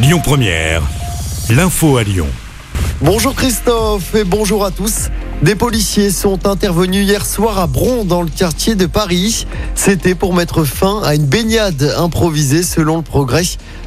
[0.00, 0.82] Lyon Première,
[1.50, 2.28] l'info à Lyon.
[3.00, 5.08] Bonjour Christophe et bonjour à tous.
[5.42, 9.44] Des policiers sont intervenus hier soir à Bron dans le quartier de Paris.
[9.74, 13.42] C'était pour mettre fin à une baignade improvisée selon le progrès.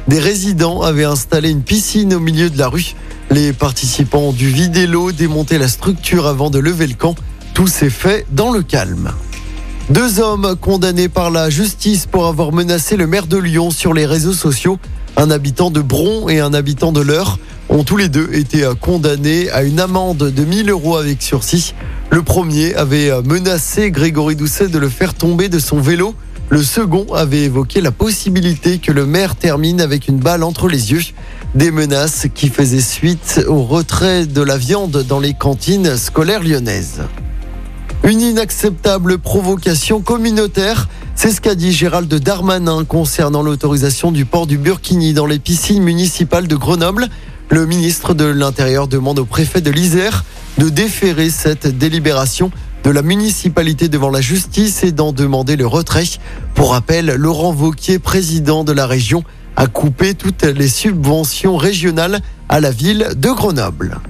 [0.06, 2.94] Des résidents avaient installé une piscine au milieu de la rue.
[3.30, 7.14] Les participants ont dû vider l'eau, démonter la structure avant de lever le camp.
[7.54, 9.12] Tout s'est fait dans le calme.
[9.90, 14.06] Deux hommes condamnés par la justice pour avoir menacé le maire de Lyon sur les
[14.06, 14.78] réseaux sociaux.
[15.16, 19.50] Un habitant de Bron et un habitant de l'Eure ont tous les deux été condamnés
[19.50, 21.74] à une amende de 1000 euros avec sursis.
[22.10, 26.14] Le premier avait menacé Grégory Doucet de le faire tomber de son vélo.
[26.48, 30.92] Le second avait évoqué la possibilité que le maire termine avec une balle entre les
[30.92, 31.02] yeux.
[31.54, 37.02] Des menaces qui faisaient suite au retrait de la viande dans les cantines scolaires lyonnaises.
[38.04, 40.88] Une inacceptable provocation communautaire.
[41.14, 45.84] C'est ce qu'a dit Gérald Darmanin concernant l'autorisation du port du Burkini dans les piscines
[45.84, 47.08] municipales de Grenoble.
[47.48, 50.24] Le ministre de l'Intérieur demande au préfet de l'Isère
[50.58, 52.50] de déférer cette délibération
[52.82, 56.04] de la municipalité devant la justice et d'en demander le retrait.
[56.54, 59.22] Pour rappel, Laurent Vauquier, président de la région,
[59.54, 64.00] a coupé toutes les subventions régionales à la ville de Grenoble.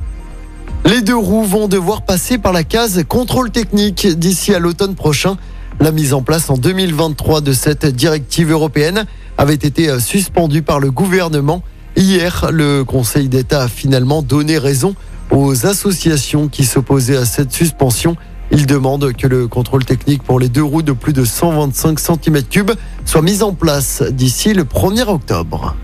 [0.84, 5.36] Les deux roues vont devoir passer par la case contrôle technique d'ici à l'automne prochain.
[5.80, 9.04] La mise en place en 2023 de cette directive européenne
[9.38, 11.62] avait été suspendue par le gouvernement.
[11.96, 14.94] Hier, le Conseil d'État a finalement donné raison
[15.30, 18.16] aux associations qui s'opposaient à cette suspension.
[18.50, 22.74] Il demande que le contrôle technique pour les deux roues de plus de 125 cm3
[23.04, 25.76] soit mis en place d'ici le 1er octobre.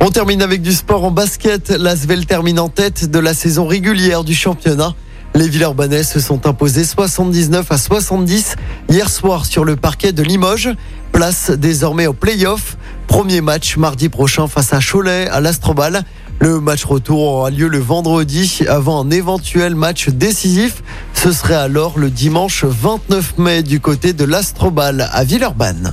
[0.00, 1.70] On termine avec du sport en basket.
[1.70, 4.94] L'Asvel termine en tête de la saison régulière du championnat.
[5.34, 8.56] Les Villeurbanais se sont imposés 79 à 70
[8.88, 10.70] hier soir sur le parquet de Limoges.
[11.10, 12.76] Place désormais au play-off.
[13.08, 16.02] Premier match mardi prochain face à Cholet à l'Astrobal.
[16.38, 20.84] Le match retour aura lieu le vendredi avant un éventuel match décisif.
[21.12, 25.92] Ce serait alors le dimanche 29 mai du côté de l'Astrobal à Villeurbanne.